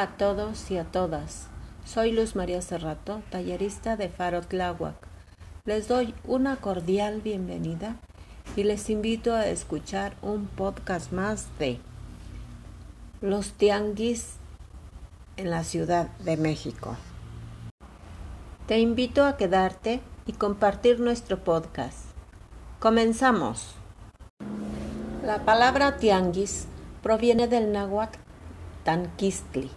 a 0.00 0.16
todos 0.16 0.70
y 0.70 0.78
a 0.78 0.84
todas. 0.84 1.48
Soy 1.84 2.12
Luz 2.12 2.34
María 2.34 2.62
Cerrato, 2.62 3.20
tallerista 3.30 3.96
de 3.96 4.08
Faro 4.08 4.40
Tláhuac. 4.40 4.94
Les 5.64 5.86
doy 5.86 6.14
una 6.24 6.56
cordial 6.56 7.20
bienvenida 7.20 7.96
y 8.56 8.64
les 8.64 8.88
invito 8.88 9.34
a 9.34 9.46
escuchar 9.46 10.14
un 10.22 10.46
podcast 10.46 11.12
más 11.12 11.46
de 11.58 11.78
Los 13.20 13.52
Tianguis 13.52 14.36
en 15.36 15.50
la 15.50 15.62
Ciudad 15.62 16.08
de 16.18 16.36
México. 16.36 16.96
Te 18.66 18.78
invito 18.78 19.26
a 19.26 19.36
quedarte 19.36 20.00
y 20.26 20.32
compartir 20.32 21.00
nuestro 21.00 21.44
podcast. 21.44 22.06
Comenzamos. 22.78 23.74
La 25.24 25.44
palabra 25.44 25.98
tianguis 25.98 26.66
proviene 27.02 27.46
del 27.46 27.72
náhuatl 27.72 28.18
tanquistli, 28.84 29.70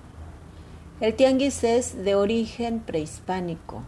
el 1.02 1.14
tianguis 1.14 1.64
es 1.66 2.06
de 2.06 2.16
origen 2.16 2.80
prehispánico. 2.80 3.84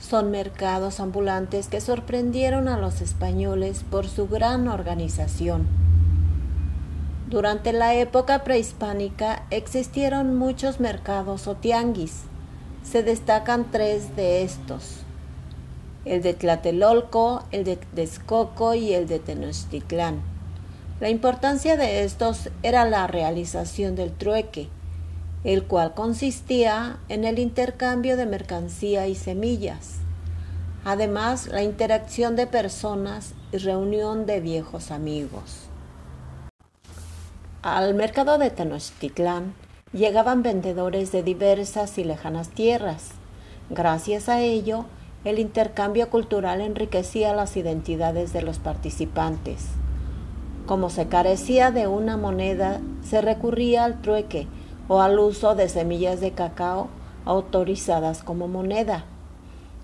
Son 0.00 0.32
mercados 0.32 0.98
ambulantes 0.98 1.68
que 1.68 1.80
sorprendieron 1.80 2.66
a 2.66 2.76
los 2.76 3.00
españoles 3.02 3.84
por 3.88 4.08
su 4.08 4.26
gran 4.26 4.66
organización. 4.66 5.68
Durante 7.28 7.72
la 7.72 7.94
época 7.94 8.42
prehispánica 8.42 9.44
existieron 9.50 10.36
muchos 10.36 10.80
mercados 10.80 11.46
o 11.46 11.54
tianguis. 11.54 12.22
Se 12.82 13.04
destacan 13.04 13.70
tres 13.70 14.16
de 14.16 14.42
estos. 14.42 14.96
El 16.04 16.22
de 16.22 16.34
Tlatelolco, 16.34 17.44
el 17.52 17.62
de 17.62 17.76
Texcoco 17.76 18.74
y 18.74 18.94
el 18.94 19.06
de 19.06 19.20
Tenochtitlán. 19.20 20.20
La 20.98 21.10
importancia 21.10 21.76
de 21.76 22.02
estos 22.02 22.50
era 22.64 22.84
la 22.86 23.06
realización 23.06 23.94
del 23.94 24.10
trueque, 24.10 24.68
el 25.44 25.64
cual 25.64 25.94
consistía 25.94 26.98
en 27.08 27.24
el 27.24 27.38
intercambio 27.38 28.16
de 28.16 28.26
mercancía 28.26 29.06
y 29.06 29.14
semillas, 29.14 29.96
además 30.84 31.46
la 31.46 31.62
interacción 31.62 32.36
de 32.36 32.46
personas 32.46 33.34
y 33.52 33.58
reunión 33.58 34.26
de 34.26 34.40
viejos 34.40 34.90
amigos. 34.90 35.68
Al 37.62 37.94
mercado 37.94 38.38
de 38.38 38.50
Tenochtitlán 38.50 39.54
llegaban 39.92 40.42
vendedores 40.42 41.12
de 41.12 41.22
diversas 41.22 41.98
y 41.98 42.04
lejanas 42.04 42.48
tierras. 42.50 43.10
Gracias 43.68 44.28
a 44.28 44.40
ello, 44.40 44.86
el 45.24 45.38
intercambio 45.38 46.08
cultural 46.08 46.60
enriquecía 46.60 47.34
las 47.34 47.56
identidades 47.56 48.32
de 48.32 48.42
los 48.42 48.58
participantes. 48.58 49.66
Como 50.66 50.88
se 50.88 51.08
carecía 51.08 51.70
de 51.70 51.86
una 51.86 52.16
moneda, 52.16 52.80
se 53.02 53.20
recurría 53.20 53.84
al 53.84 54.00
trueque, 54.00 54.46
o 54.90 55.00
al 55.00 55.20
uso 55.20 55.54
de 55.54 55.68
semillas 55.68 56.20
de 56.20 56.32
cacao 56.32 56.88
autorizadas 57.24 58.24
como 58.24 58.48
moneda. 58.48 59.04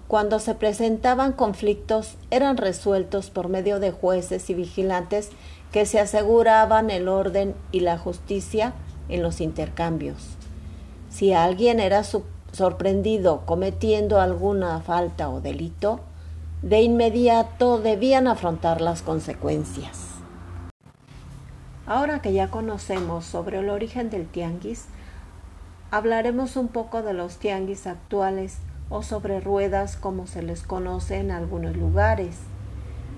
Cuando 0.08 0.40
se 0.40 0.56
presentaban 0.56 1.32
conflictos 1.32 2.16
eran 2.32 2.56
resueltos 2.56 3.30
por 3.30 3.48
medio 3.48 3.78
de 3.78 3.92
jueces 3.92 4.50
y 4.50 4.54
vigilantes 4.54 5.30
que 5.70 5.86
se 5.86 6.00
aseguraban 6.00 6.90
el 6.90 7.06
orden 7.06 7.54
y 7.70 7.80
la 7.80 7.98
justicia 7.98 8.72
en 9.08 9.22
los 9.22 9.40
intercambios. 9.40 10.16
Si 11.08 11.32
alguien 11.32 11.78
era 11.78 12.02
sorprendido 12.50 13.42
cometiendo 13.46 14.20
alguna 14.20 14.80
falta 14.80 15.28
o 15.28 15.40
delito, 15.40 16.00
de 16.62 16.82
inmediato 16.82 17.78
debían 17.78 18.26
afrontar 18.26 18.80
las 18.80 19.02
consecuencias. 19.02 20.05
Ahora 21.86 22.20
que 22.20 22.32
ya 22.32 22.50
conocemos 22.50 23.24
sobre 23.24 23.60
el 23.60 23.70
origen 23.70 24.10
del 24.10 24.26
tianguis, 24.26 24.86
hablaremos 25.92 26.56
un 26.56 26.66
poco 26.66 27.02
de 27.02 27.12
los 27.12 27.36
tianguis 27.36 27.86
actuales 27.86 28.58
o 28.90 29.04
sobre 29.04 29.40
ruedas 29.40 29.96
como 29.96 30.26
se 30.26 30.42
les 30.42 30.64
conoce 30.64 31.18
en 31.18 31.30
algunos 31.30 31.76
lugares, 31.76 32.38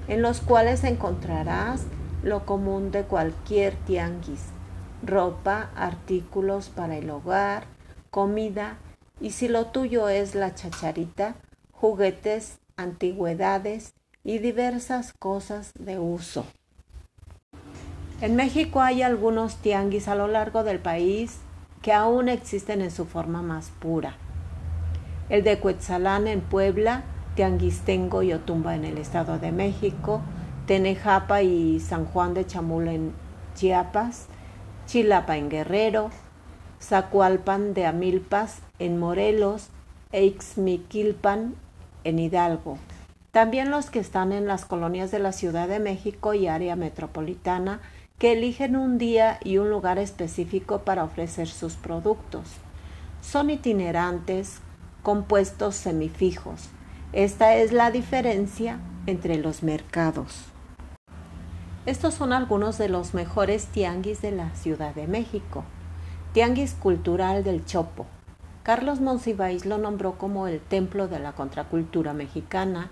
en 0.06 0.20
los 0.20 0.40
cuales 0.40 0.84
encontrarás 0.84 1.84
lo 2.22 2.44
común 2.44 2.90
de 2.90 3.04
cualquier 3.04 3.74
tianguis, 3.86 4.42
ropa, 5.02 5.70
artículos 5.74 6.68
para 6.68 6.96
el 6.96 7.08
hogar, 7.08 7.64
comida 8.10 8.76
y 9.18 9.30
si 9.30 9.48
lo 9.48 9.66
tuyo 9.66 10.10
es 10.10 10.34
la 10.34 10.54
chacharita, 10.54 11.36
juguetes, 11.72 12.58
antigüedades 12.76 13.94
y 14.24 14.38
diversas 14.38 15.14
cosas 15.14 15.72
de 15.78 15.98
uso. 15.98 16.44
En 18.20 18.34
México 18.34 18.80
hay 18.80 19.02
algunos 19.02 19.58
tianguis 19.58 20.08
a 20.08 20.16
lo 20.16 20.26
largo 20.26 20.64
del 20.64 20.80
país 20.80 21.38
que 21.82 21.92
aún 21.92 22.28
existen 22.28 22.82
en 22.82 22.90
su 22.90 23.04
forma 23.04 23.42
más 23.42 23.70
pura. 23.78 24.16
El 25.28 25.44
de 25.44 25.60
Cuetzalán 25.60 26.26
en 26.26 26.40
Puebla, 26.40 27.04
Tianguistengo 27.36 28.24
y 28.24 28.32
Otumba 28.32 28.74
en 28.74 28.84
el 28.84 28.98
Estado 28.98 29.38
de 29.38 29.52
México, 29.52 30.20
Tenejapa 30.66 31.42
y 31.42 31.78
San 31.78 32.06
Juan 32.06 32.34
de 32.34 32.44
Chamula 32.44 32.92
en 32.92 33.12
Chiapas, 33.54 34.26
Chilapa 34.86 35.36
en 35.36 35.48
Guerrero, 35.48 36.10
Zacualpan 36.82 37.72
de 37.72 37.86
Amilpas 37.86 38.62
en 38.80 38.98
Morelos 38.98 39.68
e 40.10 40.24
Ixmiquilpan 40.24 41.54
en 42.02 42.18
Hidalgo. 42.18 42.78
También 43.30 43.70
los 43.70 43.90
que 43.90 44.00
están 44.00 44.32
en 44.32 44.48
las 44.48 44.64
colonias 44.64 45.12
de 45.12 45.20
la 45.20 45.30
Ciudad 45.30 45.68
de 45.68 45.78
México 45.78 46.34
y 46.34 46.48
área 46.48 46.74
metropolitana 46.74 47.80
que 48.18 48.32
eligen 48.32 48.74
un 48.74 48.98
día 48.98 49.38
y 49.44 49.58
un 49.58 49.70
lugar 49.70 49.98
específico 49.98 50.80
para 50.80 51.04
ofrecer 51.04 51.46
sus 51.46 51.74
productos. 51.74 52.48
Son 53.20 53.48
itinerantes, 53.48 54.60
compuestos 55.02 55.76
semifijos. 55.76 56.68
Esta 57.12 57.54
es 57.54 57.72
la 57.72 57.90
diferencia 57.90 58.80
entre 59.06 59.38
los 59.38 59.62
mercados. 59.62 60.46
Estos 61.86 62.14
son 62.14 62.32
algunos 62.32 62.76
de 62.76 62.88
los 62.88 63.14
mejores 63.14 63.66
tianguis 63.66 64.20
de 64.20 64.32
la 64.32 64.54
Ciudad 64.56 64.94
de 64.94 65.06
México. 65.06 65.64
Tianguis 66.32 66.74
Cultural 66.74 67.44
del 67.44 67.64
Chopo. 67.64 68.06
Carlos 68.64 69.00
Monsiváis 69.00 69.64
lo 69.64 69.78
nombró 69.78 70.18
como 70.18 70.46
el 70.48 70.60
templo 70.60 71.08
de 71.08 71.20
la 71.20 71.32
contracultura 71.32 72.12
mexicana 72.12 72.90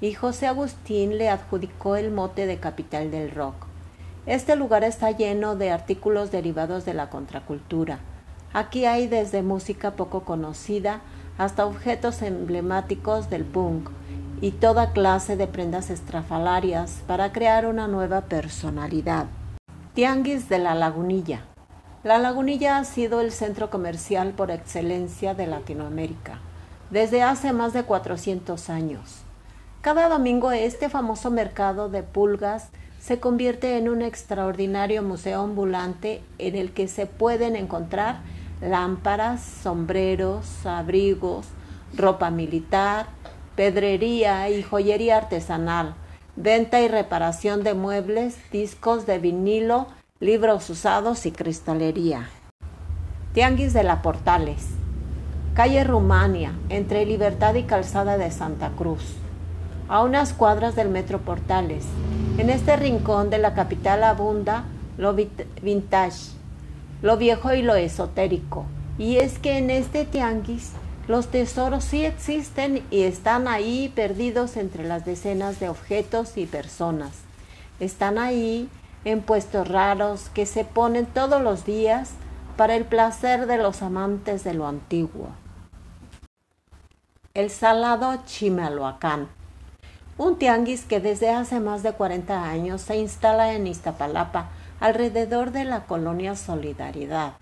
y 0.00 0.14
José 0.14 0.46
Agustín 0.46 1.18
le 1.18 1.28
adjudicó 1.28 1.96
el 1.96 2.10
mote 2.10 2.46
de 2.46 2.58
capital 2.58 3.10
del 3.10 3.30
rock. 3.32 3.69
Este 4.26 4.54
lugar 4.54 4.84
está 4.84 5.10
lleno 5.12 5.56
de 5.56 5.70
artículos 5.70 6.30
derivados 6.30 6.84
de 6.84 6.92
la 6.92 7.08
contracultura. 7.08 8.00
Aquí 8.52 8.84
hay 8.84 9.06
desde 9.06 9.42
música 9.42 9.92
poco 9.92 10.24
conocida 10.24 11.00
hasta 11.38 11.64
objetos 11.64 12.20
emblemáticos 12.20 13.30
del 13.30 13.44
punk 13.44 13.88
y 14.42 14.52
toda 14.52 14.92
clase 14.92 15.36
de 15.36 15.46
prendas 15.46 15.88
estrafalarias 15.88 17.02
para 17.06 17.32
crear 17.32 17.66
una 17.66 17.88
nueva 17.88 18.22
personalidad. 18.22 19.26
Tianguis 19.94 20.48
de 20.48 20.58
la 20.58 20.74
Lagunilla. 20.74 21.46
La 22.04 22.18
Lagunilla 22.18 22.76
ha 22.76 22.84
sido 22.84 23.20
el 23.20 23.32
centro 23.32 23.70
comercial 23.70 24.32
por 24.32 24.50
excelencia 24.50 25.34
de 25.34 25.46
Latinoamérica 25.46 26.40
desde 26.90 27.22
hace 27.22 27.52
más 27.52 27.72
de 27.72 27.84
400 27.84 28.68
años. 28.68 29.22
Cada 29.80 30.08
domingo 30.08 30.52
este 30.52 30.90
famoso 30.90 31.30
mercado 31.30 31.88
de 31.88 32.02
pulgas 32.02 32.70
se 33.00 33.18
convierte 33.18 33.78
en 33.78 33.88
un 33.88 34.02
extraordinario 34.02 35.02
museo 35.02 35.42
ambulante 35.42 36.22
en 36.38 36.54
el 36.54 36.72
que 36.72 36.86
se 36.86 37.06
pueden 37.06 37.56
encontrar 37.56 38.20
lámparas, 38.60 39.42
sombreros, 39.62 40.66
abrigos, 40.66 41.46
ropa 41.96 42.30
militar, 42.30 43.06
pedrería 43.56 44.48
y 44.50 44.62
joyería 44.62 45.16
artesanal, 45.16 45.94
venta 46.36 46.80
y 46.80 46.88
reparación 46.88 47.64
de 47.64 47.74
muebles, 47.74 48.36
discos 48.52 49.06
de 49.06 49.18
vinilo, 49.18 49.86
libros 50.20 50.68
usados 50.68 51.24
y 51.24 51.32
cristalería. 51.32 52.28
Tianguis 53.32 53.72
de 53.72 53.82
la 53.82 54.02
Portales. 54.02 54.66
Calle 55.54 55.84
Rumania, 55.84 56.52
entre 56.68 57.06
Libertad 57.06 57.54
y 57.54 57.64
Calzada 57.64 58.18
de 58.18 58.30
Santa 58.30 58.70
Cruz. 58.76 59.16
A 59.90 60.04
unas 60.04 60.32
cuadras 60.32 60.76
del 60.76 60.88
Metro 60.88 61.18
Portales. 61.18 61.82
En 62.38 62.48
este 62.48 62.76
rincón 62.76 63.28
de 63.28 63.38
la 63.38 63.54
capital 63.54 64.04
abunda 64.04 64.62
lo 64.96 65.14
vintage, 65.14 66.30
lo 67.02 67.16
viejo 67.16 67.52
y 67.52 67.62
lo 67.62 67.74
esotérico. 67.74 68.66
Y 68.98 69.16
es 69.16 69.40
que 69.40 69.58
en 69.58 69.68
este 69.68 70.04
tianguis 70.04 70.74
los 71.08 71.26
tesoros 71.26 71.82
sí 71.82 72.04
existen 72.04 72.84
y 72.92 73.02
están 73.02 73.48
ahí 73.48 73.92
perdidos 73.96 74.56
entre 74.56 74.84
las 74.84 75.04
decenas 75.04 75.58
de 75.58 75.68
objetos 75.68 76.36
y 76.36 76.46
personas. 76.46 77.10
Están 77.80 78.16
ahí 78.18 78.68
en 79.04 79.22
puestos 79.22 79.66
raros 79.66 80.28
que 80.28 80.46
se 80.46 80.64
ponen 80.64 81.06
todos 81.06 81.42
los 81.42 81.64
días 81.64 82.12
para 82.56 82.76
el 82.76 82.84
placer 82.84 83.48
de 83.48 83.58
los 83.58 83.82
amantes 83.82 84.44
de 84.44 84.54
lo 84.54 84.68
antiguo. 84.68 85.30
El 87.34 87.50
salado 87.50 88.16
Chimalhuacán 88.24 89.39
un 90.20 90.36
tianguis 90.36 90.84
que 90.84 91.00
desde 91.00 91.30
hace 91.30 91.60
más 91.60 91.82
de 91.82 91.94
40 91.94 92.44
años 92.44 92.82
se 92.82 92.98
instala 92.98 93.54
en 93.54 93.66
Iztapalapa, 93.66 94.50
alrededor 94.78 95.50
de 95.50 95.64
la 95.64 95.86
colonia 95.86 96.36
Solidaridad. 96.36 97.38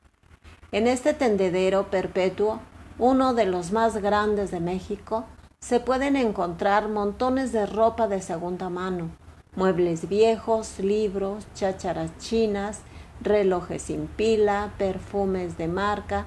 En 0.70 0.86
este 0.86 1.12
tendedero 1.12 1.90
perpetuo, 1.90 2.60
uno 3.00 3.34
de 3.34 3.46
los 3.46 3.72
más 3.72 3.96
grandes 3.96 4.52
de 4.52 4.60
México, 4.60 5.25
se 5.58 5.80
pueden 5.80 6.14
encontrar 6.14 6.88
montones 6.88 7.50
de 7.50 7.66
ropa 7.66 8.06
de 8.06 8.22
segunda 8.22 8.70
mano, 8.70 9.10
muebles 9.56 10.08
viejos, 10.08 10.78
libros, 10.78 11.48
chácharas 11.56 12.16
chinas, 12.19 12.82
relojes 13.20 13.82
sin 13.82 14.06
pila, 14.06 14.70
perfumes 14.78 15.58
de 15.58 15.66
marca, 15.66 16.26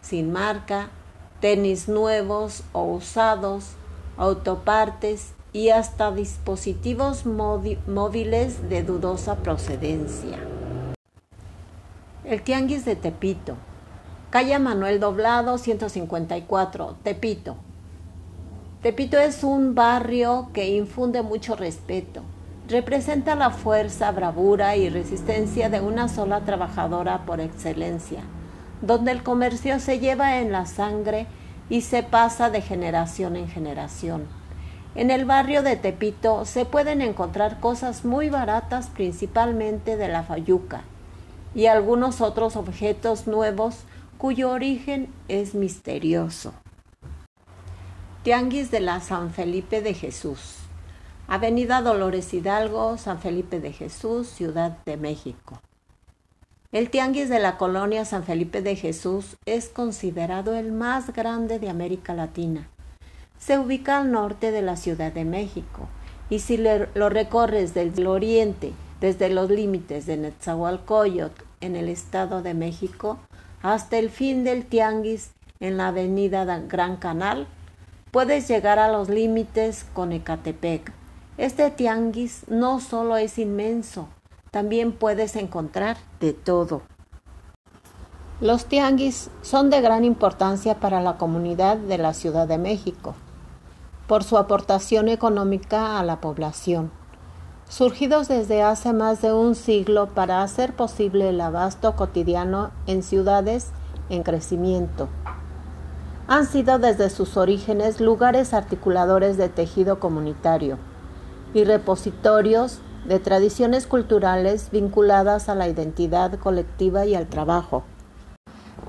sin 0.00 0.32
marca, 0.32 0.88
tenis 1.40 1.88
nuevos 1.88 2.64
o 2.72 2.82
usados, 2.82 3.76
autopartes 4.18 5.32
y 5.52 5.70
hasta 5.70 6.10
dispositivos 6.10 7.24
móviles 7.24 8.68
de 8.68 8.82
dudosa 8.82 9.36
procedencia. 9.36 10.38
El 12.24 12.42
Tianguis 12.42 12.84
de 12.84 12.96
Tepito. 12.96 13.54
Calle 14.30 14.58
Manuel 14.58 15.00
Doblado 15.00 15.56
154, 15.56 16.96
Tepito. 17.02 17.56
Tepito 18.82 19.18
es 19.18 19.42
un 19.42 19.74
barrio 19.74 20.50
que 20.52 20.68
infunde 20.68 21.22
mucho 21.22 21.56
respeto. 21.56 22.22
Representa 22.68 23.34
la 23.34 23.50
fuerza, 23.50 24.10
bravura 24.10 24.76
y 24.76 24.90
resistencia 24.90 25.70
de 25.70 25.80
una 25.80 26.08
sola 26.08 26.40
trabajadora 26.40 27.24
por 27.24 27.40
excelencia, 27.40 28.20
donde 28.82 29.12
el 29.12 29.22
comercio 29.22 29.80
se 29.80 29.98
lleva 29.98 30.40
en 30.40 30.52
la 30.52 30.66
sangre 30.66 31.26
y 31.70 31.82
se 31.82 32.02
pasa 32.02 32.50
de 32.50 32.62
generación 32.62 33.36
en 33.36 33.48
generación. 33.48 34.26
En 34.94 35.10
el 35.10 35.24
barrio 35.24 35.62
de 35.62 35.76
Tepito 35.76 36.44
se 36.44 36.64
pueden 36.64 37.02
encontrar 37.02 37.60
cosas 37.60 38.04
muy 38.04 38.30
baratas, 38.30 38.88
principalmente 38.88 39.96
de 39.96 40.08
la 40.08 40.22
fayuca, 40.22 40.82
y 41.54 41.66
algunos 41.66 42.20
otros 42.20 42.56
objetos 42.56 43.26
nuevos 43.26 43.84
cuyo 44.16 44.50
origen 44.50 45.12
es 45.28 45.54
misterioso. 45.54 46.52
Tianguis 48.24 48.70
de 48.70 48.80
la 48.80 49.00
San 49.00 49.30
Felipe 49.30 49.80
de 49.80 49.94
Jesús. 49.94 50.56
Avenida 51.28 51.82
Dolores 51.82 52.34
Hidalgo, 52.34 52.98
San 52.98 53.20
Felipe 53.20 53.60
de 53.60 53.72
Jesús, 53.72 54.28
Ciudad 54.28 54.78
de 54.84 54.96
México. 54.96 55.60
El 56.70 56.90
Tianguis 56.90 57.30
de 57.30 57.38
la 57.38 57.56
colonia 57.56 58.04
San 58.04 58.24
Felipe 58.24 58.60
de 58.60 58.76
Jesús 58.76 59.38
es 59.46 59.70
considerado 59.70 60.54
el 60.54 60.70
más 60.70 61.14
grande 61.14 61.58
de 61.58 61.70
América 61.70 62.12
Latina. 62.12 62.68
Se 63.38 63.58
ubica 63.58 63.96
al 63.96 64.12
norte 64.12 64.50
de 64.50 64.60
la 64.60 64.76
Ciudad 64.76 65.10
de 65.10 65.24
México 65.24 65.88
y 66.28 66.40
si 66.40 66.58
lo 66.58 67.08
recorres 67.08 67.72
desde 67.72 68.02
el 68.02 68.06
oriente, 68.06 68.74
desde 69.00 69.30
los 69.30 69.48
límites 69.48 70.04
de 70.04 70.18
Netzahualcoyot 70.18 71.32
en 71.62 71.74
el 71.74 71.88
Estado 71.88 72.42
de 72.42 72.52
México, 72.52 73.18
hasta 73.62 73.96
el 73.96 74.10
fin 74.10 74.44
del 74.44 74.66
Tianguis 74.66 75.30
en 75.60 75.78
la 75.78 75.88
avenida 75.88 76.44
Gran 76.68 76.98
Canal, 76.98 77.46
puedes 78.10 78.46
llegar 78.46 78.78
a 78.78 78.92
los 78.92 79.08
límites 79.08 79.86
con 79.94 80.12
Ecatepec. 80.12 80.92
Este 81.38 81.70
tianguis 81.70 82.42
no 82.48 82.78
solo 82.80 83.16
es 83.16 83.38
inmenso, 83.38 84.08
también 84.50 84.92
puedes 84.92 85.36
encontrar 85.36 85.96
de 86.20 86.32
todo. 86.32 86.82
Los 88.40 88.66
tianguis 88.66 89.30
son 89.42 89.70
de 89.70 89.80
gran 89.80 90.04
importancia 90.04 90.78
para 90.80 91.00
la 91.00 91.16
comunidad 91.16 91.76
de 91.76 91.98
la 91.98 92.14
Ciudad 92.14 92.46
de 92.46 92.58
México 92.58 93.14
por 94.06 94.24
su 94.24 94.38
aportación 94.38 95.08
económica 95.08 95.98
a 95.98 96.02
la 96.02 96.20
población, 96.20 96.90
surgidos 97.68 98.28
desde 98.28 98.62
hace 98.62 98.94
más 98.94 99.20
de 99.20 99.34
un 99.34 99.54
siglo 99.54 100.06
para 100.08 100.42
hacer 100.42 100.74
posible 100.74 101.28
el 101.28 101.40
abasto 101.40 101.94
cotidiano 101.94 102.70
en 102.86 103.02
ciudades 103.02 103.70
en 104.08 104.22
crecimiento 104.22 105.08
han 106.28 106.46
sido 106.46 106.78
desde 106.78 107.08
sus 107.08 107.38
orígenes 107.38 108.00
lugares 108.00 108.52
articuladores 108.52 109.38
de 109.38 109.48
tejido 109.48 109.98
comunitario 109.98 110.76
y 111.54 111.64
repositorios 111.64 112.80
de 113.06 113.18
tradiciones 113.18 113.86
culturales 113.86 114.70
vinculadas 114.70 115.48
a 115.48 115.54
la 115.54 115.68
identidad 115.68 116.38
colectiva 116.38 117.06
y 117.06 117.14
al 117.14 117.28
trabajo. 117.28 117.84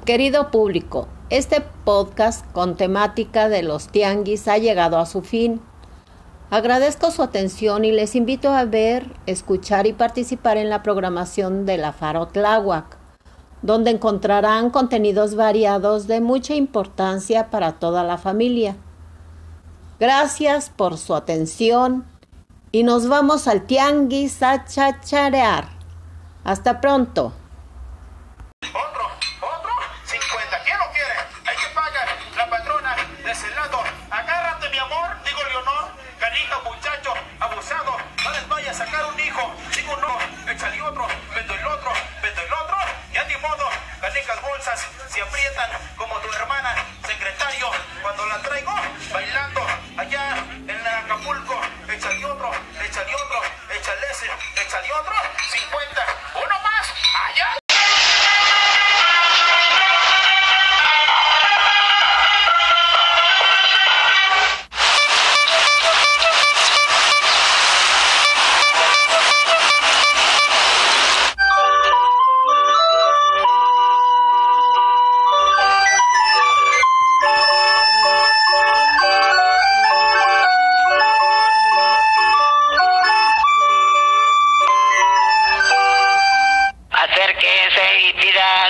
Querido 0.05 0.51
público, 0.51 1.07
este 1.29 1.63
podcast 1.83 2.49
con 2.51 2.75
temática 2.75 3.49
de 3.49 3.63
los 3.63 3.87
tianguis 3.87 4.47
ha 4.47 4.57
llegado 4.57 4.97
a 4.97 5.05
su 5.05 5.21
fin. 5.21 5.61
Agradezco 6.49 7.11
su 7.11 7.21
atención 7.21 7.85
y 7.85 7.91
les 7.91 8.15
invito 8.15 8.49
a 8.49 8.65
ver, 8.65 9.13
escuchar 9.25 9.87
y 9.87 9.93
participar 9.93 10.57
en 10.57 10.69
la 10.69 10.81
programación 10.81 11.65
de 11.65 11.77
la 11.77 11.93
Faro 11.93 12.27
Tláhuac 12.27 12.99
donde 13.61 13.91
encontrarán 13.91 14.69
contenidos 14.69 15.35
variados 15.35 16.07
de 16.07 16.21
mucha 16.21 16.55
importancia 16.55 17.49
para 17.49 17.73
toda 17.73 18.03
la 18.03 18.17
familia. 18.17 18.77
Gracias 19.99 20.69
por 20.69 20.97
su 20.97 21.13
atención 21.13 22.05
y 22.71 22.83
nos 22.83 23.07
vamos 23.07 23.47
al 23.47 23.63
tianguis 23.63 24.43
a 24.43 24.65
chacharear. 24.65 25.69
Hasta 26.43 26.81
pronto. 26.81 27.33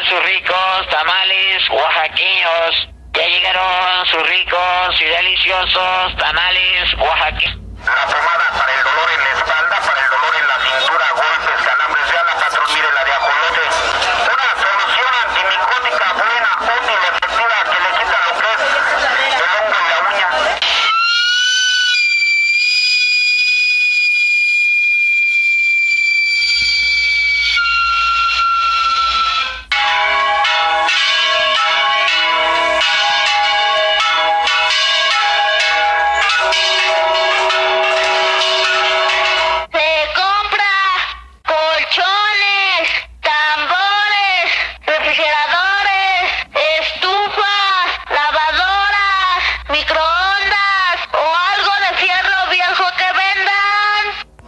Sus 0.09 0.23
ricos 0.23 0.87
tamales 0.89 1.69
oaxaqueños. 1.69 2.89
Ya 3.13 3.25
llegaron 3.27 4.05
sus 4.07 4.27
ricos 4.27 5.01
y 5.01 5.05
deliciosos 5.05 6.17
tamales 6.17 6.93
oaxaqueños. 6.97 7.59